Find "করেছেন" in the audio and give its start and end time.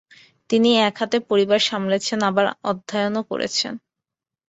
3.31-3.73